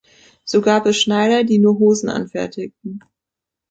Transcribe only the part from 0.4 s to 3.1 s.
So gab es Schneider, die nur Hosen anfertigten.